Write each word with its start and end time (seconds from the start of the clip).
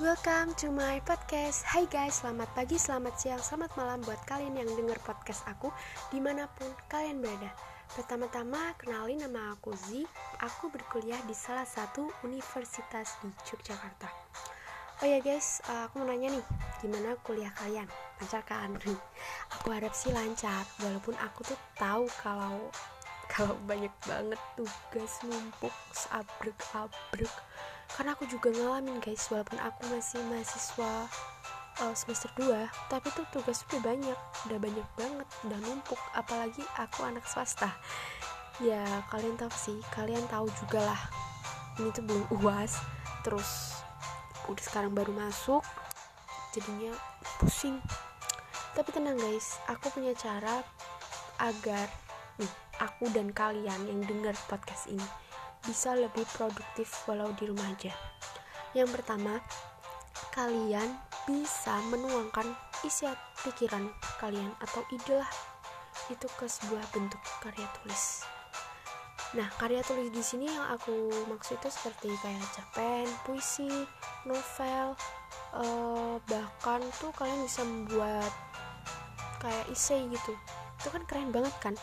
Welcome 0.00 0.56
to 0.56 0.72
my 0.72 1.04
podcast 1.04 1.68
Hai 1.68 1.84
guys, 1.84 2.24
selamat 2.24 2.48
pagi, 2.56 2.80
selamat 2.80 3.12
siang, 3.12 3.42
selamat 3.44 3.76
malam 3.76 4.00
buat 4.00 4.16
kalian 4.24 4.56
yang 4.56 4.64
denger 4.72 4.96
podcast 5.04 5.44
aku 5.44 5.68
Di 6.08 6.16
mana 6.16 6.48
pun 6.48 6.64
kalian 6.88 7.20
berada 7.20 7.52
Pertama-tama, 7.92 8.72
kenalin 8.80 9.20
nama 9.20 9.52
aku 9.52 9.76
Z 9.76 10.08
Aku 10.40 10.72
berkuliah 10.72 11.20
di 11.28 11.36
salah 11.36 11.68
satu 11.68 12.08
universitas 12.24 13.20
di 13.20 13.28
Yogyakarta 13.52 14.08
Oh 15.04 15.08
ya 15.12 15.20
guys, 15.20 15.60
aku 15.68 16.00
mau 16.00 16.08
nanya 16.08 16.40
nih 16.40 16.44
Gimana 16.80 17.12
kuliah 17.20 17.52
kalian? 17.52 17.84
Lancar 18.16 18.48
kan? 18.48 18.72
Aku 19.60 19.76
harap 19.76 19.92
sih 19.92 20.08
lancar 20.08 20.64
Walaupun 20.80 21.20
aku 21.20 21.44
tuh 21.44 21.58
tahu 21.76 22.08
kalau 22.24 22.72
kalau 23.32 23.56
banyak 23.64 23.92
banget 24.04 24.36
tugas 24.60 25.12
numpuk 25.24 25.72
abrek-abrek 26.12 27.32
karena 27.96 28.12
aku 28.12 28.28
juga 28.28 28.52
ngalamin 28.52 29.00
guys 29.00 29.24
walaupun 29.32 29.56
aku 29.56 29.88
masih 29.88 30.20
mahasiswa 30.28 31.08
uh, 31.80 31.94
semester 31.96 32.28
2 32.36 32.52
tapi 32.92 33.08
tuh 33.16 33.24
tugas 33.32 33.64
udah 33.72 33.80
banyak 33.80 34.18
udah 34.48 34.58
banyak 34.60 34.88
banget 35.00 35.28
udah 35.48 35.58
numpuk 35.64 36.00
apalagi 36.12 36.60
aku 36.76 37.08
anak 37.08 37.24
swasta. 37.24 37.72
Ya 38.60 38.84
kalian 39.08 39.40
tahu 39.40 39.52
sih 39.56 39.80
kalian 39.96 40.22
tahu 40.28 40.52
juga 40.60 40.92
lah 40.92 41.02
ini 41.80 41.88
tuh 41.96 42.04
belum 42.04 42.24
uas 42.44 42.76
terus 43.24 43.80
udah 44.44 44.60
sekarang 44.60 44.92
baru 44.92 45.16
masuk 45.16 45.64
jadinya 46.52 46.92
pusing. 47.40 47.80
Tapi 48.76 48.88
tenang 48.92 49.16
guys 49.16 49.56
aku 49.72 49.88
punya 49.88 50.12
cara 50.12 50.60
agar 51.40 51.88
nih 52.40 52.52
aku 52.80 53.10
dan 53.12 53.32
kalian 53.34 53.80
yang 53.88 54.00
dengar 54.04 54.36
podcast 54.48 54.88
ini 54.88 55.04
bisa 55.62 55.94
lebih 55.94 56.26
produktif 56.34 56.90
walau 57.06 57.30
di 57.38 57.46
rumah 57.46 57.70
aja. 57.70 57.94
Yang 58.72 58.98
pertama, 58.98 59.38
kalian 60.34 60.96
bisa 61.28 61.78
menuangkan 61.92 62.50
isi 62.82 63.06
pikiran 63.46 63.86
kalian 64.18 64.50
atau 64.58 64.82
ide 64.90 65.22
lah 65.22 65.30
itu 66.10 66.26
ke 66.34 66.50
sebuah 66.50 66.82
bentuk 66.90 67.20
karya 67.38 67.68
tulis. 67.78 68.26
Nah, 69.32 69.48
karya 69.56 69.80
tulis 69.86 70.12
di 70.12 70.20
sini 70.20 70.50
yang 70.50 70.66
aku 70.76 71.08
maksud 71.30 71.56
itu 71.56 71.68
seperti 71.72 72.12
kayak 72.20 72.44
cerpen, 72.52 73.08
puisi, 73.24 73.70
novel, 74.28 74.92
uh, 75.56 76.20
bahkan 76.28 76.84
tuh 77.00 77.08
kalian 77.16 77.40
bisa 77.46 77.64
membuat 77.64 78.32
kayak 79.40 79.64
essay 79.72 80.04
gitu. 80.10 80.36
Itu 80.82 80.88
kan 80.92 81.02
keren 81.08 81.30
banget 81.32 81.54
kan? 81.64 81.74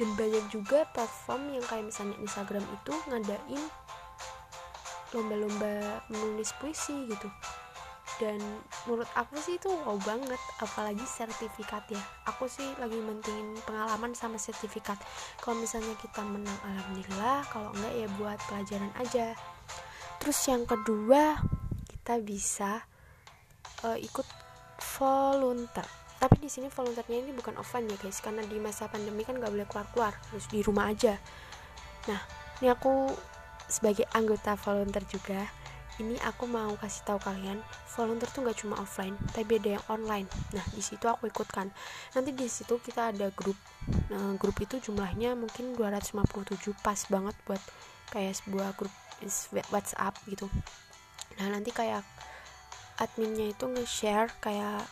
Dan 0.00 0.08
banyak 0.16 0.44
juga 0.48 0.88
platform 0.96 1.52
yang 1.52 1.64
kayak 1.68 1.88
misalnya 1.88 2.16
Instagram 2.20 2.64
itu 2.64 2.92
ngadain 3.08 3.62
lomba-lomba 5.12 6.00
menulis 6.08 6.56
puisi 6.56 7.04
gitu. 7.08 7.28
Dan 8.20 8.38
menurut 8.86 9.08
aku 9.18 9.34
sih 9.40 9.56
itu 9.58 9.66
wow 9.66 9.98
banget 10.04 10.38
apalagi 10.62 11.02
sertifikat 11.04 11.84
ya. 11.90 12.02
Aku 12.28 12.46
sih 12.46 12.64
lagi 12.78 12.96
mentingin 13.00 13.56
pengalaman 13.66 14.14
sama 14.14 14.36
sertifikat. 14.38 15.00
Kalau 15.40 15.58
misalnya 15.58 15.96
kita 15.98 16.22
menang 16.22 16.54
alhamdulillah. 16.62 17.44
Kalau 17.50 17.72
enggak 17.74 17.94
ya 17.98 18.08
buat 18.20 18.38
pelajaran 18.46 18.92
aja. 19.00 19.26
Terus 20.22 20.38
yang 20.46 20.62
kedua 20.68 21.40
kita 21.88 22.22
bisa 22.22 22.84
uh, 23.82 23.98
ikut 23.98 24.28
volunteer 24.98 26.01
tapi 26.22 26.38
di 26.38 26.46
sini 26.46 26.70
volunteernya 26.70 27.18
ini 27.18 27.34
bukan 27.34 27.58
offline 27.58 27.90
ya 27.90 27.98
guys. 27.98 28.22
Karena 28.22 28.46
di 28.46 28.62
masa 28.62 28.86
pandemi 28.86 29.26
kan 29.26 29.42
gak 29.42 29.50
boleh 29.50 29.66
keluar 29.66 29.86
keluar 29.90 30.12
harus 30.30 30.46
di 30.46 30.62
rumah 30.62 30.94
aja. 30.94 31.18
Nah 32.06 32.22
ini 32.62 32.70
aku 32.70 33.10
sebagai 33.66 34.06
anggota 34.14 34.54
volunteer 34.54 35.02
juga 35.10 35.50
ini 35.98 36.16
aku 36.24 36.46
mau 36.48 36.72
kasih 36.78 37.04
tahu 37.04 37.18
kalian 37.20 37.60
volunteer 37.90 38.30
tuh 38.30 38.46
gak 38.46 38.58
cuma 38.62 38.78
offline 38.78 39.18
tapi 39.34 39.58
ada 39.58 39.82
yang 39.82 39.84
online. 39.90 40.30
Nah 40.54 40.62
di 40.70 40.78
situ 40.78 41.10
aku 41.10 41.26
ikutkan. 41.26 41.74
Nanti 42.14 42.30
di 42.30 42.46
situ 42.46 42.78
kita 42.78 43.10
ada 43.10 43.34
grup. 43.34 43.58
Nah, 44.14 44.38
grup 44.38 44.62
itu 44.62 44.78
jumlahnya 44.78 45.34
mungkin 45.34 45.74
257 45.74 46.70
pas 46.86 47.02
banget 47.10 47.34
buat 47.42 47.62
kayak 48.14 48.38
sebuah 48.38 48.78
grup 48.78 48.94
WhatsApp 49.74 50.14
gitu. 50.30 50.46
Nah 51.42 51.50
nanti 51.50 51.74
kayak 51.74 52.06
adminnya 53.02 53.50
itu 53.50 53.66
nge-share 53.66 54.30
kayak 54.38 54.86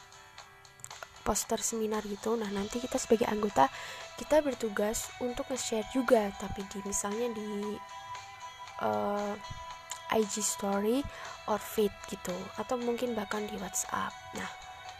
poster 1.22 1.60
seminar 1.60 2.04
gitu. 2.06 2.34
Nah 2.36 2.48
nanti 2.50 2.80
kita 2.80 2.96
sebagai 2.96 3.28
anggota 3.28 3.68
kita 4.16 4.40
bertugas 4.44 5.08
untuk 5.20 5.48
nge-share 5.52 5.86
juga. 5.92 6.32
Tapi 6.40 6.64
di 6.68 6.78
misalnya 6.84 7.28
di 7.32 7.76
uh, 8.84 9.34
eh, 10.12 10.18
IG 10.18 10.42
story 10.42 11.04
or 11.48 11.60
feed 11.60 11.92
gitu. 12.08 12.34
Atau 12.58 12.80
mungkin 12.80 13.12
bahkan 13.14 13.44
di 13.46 13.56
WhatsApp. 13.60 14.12
Nah 14.36 14.50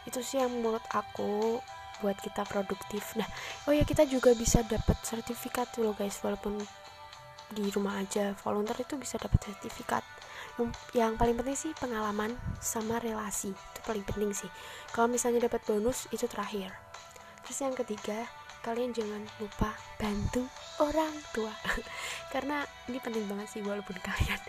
itu 0.08 0.20
sih 0.24 0.40
yang 0.40 0.52
menurut 0.52 0.82
aku 0.92 1.60
buat 2.00 2.16
kita 2.20 2.48
produktif. 2.48 3.16
Nah 3.16 3.28
oh 3.68 3.72
ya 3.76 3.84
kita 3.84 4.08
juga 4.08 4.32
bisa 4.32 4.64
dapat 4.64 4.96
sertifikat 5.04 5.68
loh 5.80 5.92
guys. 5.96 6.16
Walaupun 6.24 6.60
di 7.50 7.66
rumah 7.74 7.98
aja 7.98 8.30
volunteer 8.46 8.86
itu 8.86 8.94
bisa 8.94 9.18
dapat 9.18 9.42
sertifikat 9.42 10.06
yang 10.96 11.14
paling 11.14 11.36
penting 11.38 11.56
sih 11.56 11.72
pengalaman 11.78 12.34
sama 12.58 12.98
relasi 13.00 13.54
itu 13.54 13.80
paling 13.86 14.04
penting 14.04 14.32
sih. 14.34 14.50
Kalau 14.92 15.08
misalnya 15.08 15.48
dapat 15.48 15.64
bonus 15.64 16.10
itu 16.10 16.28
terakhir. 16.28 16.74
Terus 17.46 17.58
yang 17.62 17.74
ketiga 17.76 18.28
kalian 18.60 18.92
jangan 18.92 19.24
lupa 19.40 19.72
bantu 19.96 20.44
orang 20.80 21.12
tua. 21.32 21.52
Karena 22.32 22.60
ini 22.92 23.00
penting 23.00 23.24
banget 23.24 23.48
sih 23.48 23.62
walaupun 23.64 23.96
kalian 24.06 24.40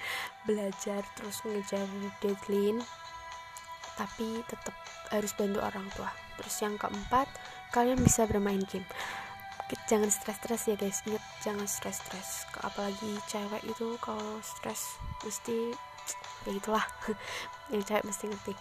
belajar 0.44 1.02
terus 1.16 1.40
ngejar 1.48 1.88
deadline 2.20 2.84
tapi 4.00 4.42
tetap 4.48 4.76
harus 5.12 5.32
bantu 5.36 5.60
orang 5.64 5.88
tua. 5.96 6.12
Terus 6.40 6.56
yang 6.64 6.76
keempat 6.76 7.28
kalian 7.72 8.00
bisa 8.02 8.28
bermain 8.28 8.64
game. 8.68 8.88
Jangan 9.88 10.12
stres-stres 10.12 10.68
ya 10.68 10.76
guys 10.76 11.00
ingat 11.08 11.24
jangan 11.44 11.68
stres-stres. 11.68 12.44
Apalagi 12.60 13.16
cewek 13.32 13.64
itu 13.64 13.96
kalau 14.04 14.40
stres 14.44 15.00
mesti 15.24 15.72
ya 16.48 16.52
itulah 16.56 16.86
yang 17.72 17.84
cewek 17.84 18.06
mesti 18.06 18.26
ngerti. 18.30 18.54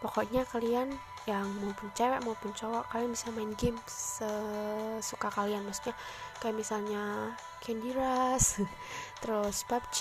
Pokoknya 0.00 0.48
kalian 0.48 0.96
yang 1.28 1.44
maupun 1.60 1.92
cewek 1.92 2.24
maupun 2.24 2.50
cowok 2.56 2.88
kalian 2.88 3.12
bisa 3.12 3.28
main 3.36 3.52
game 3.60 3.76
sesuka 3.84 5.28
kalian. 5.28 5.60
Maksudnya 5.68 5.92
kayak 6.40 6.56
misalnya 6.56 7.36
Candy 7.60 7.92
Rush 7.92 8.64
terus 9.22 9.62
PUBG 9.68 9.98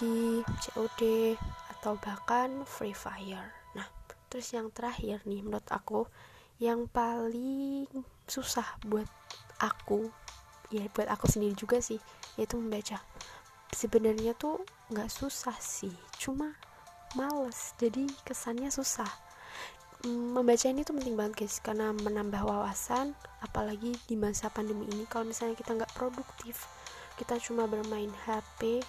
COD 0.47 1.01
atau 1.79 1.99
bahkan 1.99 2.63
Free 2.63 2.95
Fire. 2.95 3.51
Nah 3.75 3.87
terus 4.31 4.47
yang 4.55 4.71
terakhir 4.71 5.19
nih 5.27 5.43
menurut 5.43 5.67
aku 5.67 6.07
yang 6.59 6.87
paling 6.87 7.87
susah 8.27 8.67
buat 8.83 9.07
aku 9.59 10.11
ya 10.71 10.85
buat 10.91 11.07
aku 11.11 11.27
sendiri 11.27 11.55
juga 11.59 11.83
sih 11.83 11.99
yaitu 12.39 12.55
membaca. 12.55 13.03
Sebenarnya 13.75 14.33
tuh 14.39 14.63
nggak 14.89 15.11
susah 15.11 15.55
sih 15.59 15.93
cuma 16.15 16.55
males 17.17 17.73
jadi 17.81 18.05
kesannya 18.27 18.69
susah. 18.73 19.09
Mm, 20.05 20.37
membaca 20.37 20.67
ini 20.69 20.87
tuh 20.87 20.95
penting 20.95 21.15
banget 21.19 21.43
guys 21.43 21.59
karena 21.59 21.91
menambah 21.91 22.39
wawasan 22.45 23.17
apalagi 23.43 23.95
di 24.05 24.15
masa 24.15 24.47
pandemi 24.49 24.89
ini. 24.91 25.07
Kalau 25.07 25.27
misalnya 25.27 25.55
kita 25.55 25.75
nggak 25.75 25.93
produktif 25.95 26.67
kita 27.19 27.35
cuma 27.43 27.67
bermain 27.67 28.07
HP 28.23 28.79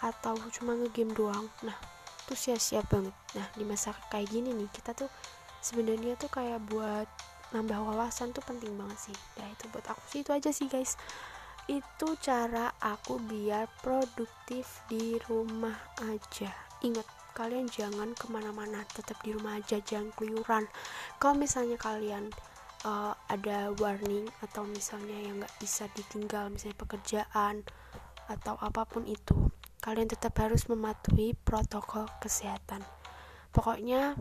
atau 0.00 0.32
cuma 0.48 0.72
ngegame 0.80 1.12
doang 1.12 1.44
nah 1.60 1.76
itu 2.24 2.34
sia-sia 2.34 2.80
banget. 2.88 3.12
Nah 3.36 3.46
di 3.54 3.62
masa 3.68 3.92
kayak 4.10 4.32
gini 4.32 4.50
nih 4.50 4.66
kita 4.72 4.96
tuh 4.96 5.12
sebenarnya 5.60 6.16
tuh 6.18 6.32
kayak 6.32 6.58
buat 6.72 7.06
nambah 7.54 7.78
wawasan 7.78 8.34
tuh 8.34 8.42
penting 8.42 8.74
banget 8.74 9.12
sih. 9.12 9.16
Nah 9.38 9.46
itu 9.52 9.68
buat 9.70 9.86
aku 9.86 10.02
sih 10.10 10.20
itu 10.24 10.32
aja 10.32 10.50
sih 10.50 10.66
guys. 10.66 10.98
Itu 11.70 12.18
cara 12.18 12.72
aku 12.82 13.20
biar 13.22 13.70
produktif 13.84 14.82
di 14.90 15.20
rumah 15.30 15.76
aja. 16.02 16.50
Ingat 16.82 17.06
kalian 17.36 17.68
jangan 17.68 18.16
ke 18.16 18.32
mana-mana 18.32 18.80
tetap 18.88 19.20
di 19.20 19.36
rumah 19.36 19.60
aja 19.60 19.76
jangan 19.84 20.08
keluyuran. 20.16 20.64
Kalau 21.20 21.36
misalnya 21.36 21.76
kalian 21.76 22.32
uh, 22.88 23.12
ada 23.28 23.76
warning 23.76 24.24
atau 24.40 24.64
misalnya 24.64 25.20
yang 25.20 25.44
nggak 25.44 25.54
bisa 25.60 25.84
ditinggal 25.92 26.48
misalnya 26.48 26.80
pekerjaan 26.80 27.60
atau 28.32 28.56
apa 28.58 28.88
pun 28.88 29.04
itu 29.04 29.52
kalian 29.84 30.08
tetap 30.08 30.32
harus 30.40 30.64
mematuhi 30.66 31.36
protokol 31.44 32.08
kesehatan. 32.24 32.80
Pokoknya 33.52 34.16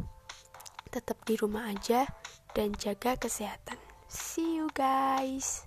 tetap 0.92 1.24
di 1.24 1.40
rumah 1.40 1.72
aja 1.72 2.04
dan 2.52 2.76
jaga 2.76 3.16
kesehatan. 3.16 3.80
See 4.12 4.60
you 4.60 4.68
guys 4.76 5.66